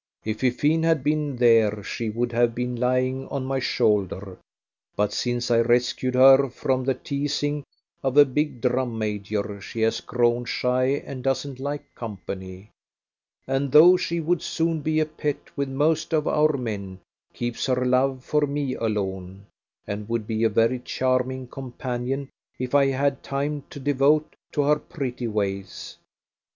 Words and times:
If 0.25 0.39
Fifine 0.39 0.81
had 0.81 1.03
been 1.03 1.35
there 1.35 1.83
she 1.83 2.09
would 2.09 2.31
have 2.31 2.55
been 2.55 2.75
lying 2.75 3.27
on 3.27 3.45
my 3.45 3.59
shoulder, 3.59 4.39
but 4.95 5.13
since 5.13 5.51
I 5.51 5.59
rescued 5.59 6.15
her 6.15 6.49
from 6.49 6.83
the 6.83 6.95
teasing 6.95 7.63
of 8.01 8.17
a 8.17 8.25
big 8.25 8.61
drum 8.61 8.97
major 8.97 9.61
she 9.61 9.81
has 9.81 10.01
grown 10.01 10.45
shy 10.45 10.85
and 11.05 11.23
doesn't 11.23 11.59
like 11.59 11.93
company; 11.93 12.71
and 13.45 13.71
though 13.71 13.95
she 13.95 14.19
would 14.19 14.41
soon 14.41 14.81
be 14.81 14.99
a 14.99 15.05
pet 15.05 15.55
with 15.55 15.69
most 15.69 16.13
of 16.13 16.27
our 16.27 16.57
men, 16.57 16.99
keeps 17.31 17.67
her 17.67 17.85
love 17.85 18.23
for 18.23 18.47
me 18.47 18.73
alone, 18.73 19.45
and 19.85 20.09
would 20.09 20.25
be 20.25 20.43
a 20.43 20.49
very 20.49 20.79
charming 20.79 21.45
companion 21.45 22.27
if 22.57 22.73
I 22.73 22.87
had 22.87 23.21
time 23.21 23.65
to 23.69 23.79
devote 23.79 24.35
to 24.53 24.63
her 24.63 24.77
pretty 24.79 25.27
ways.' 25.27 25.97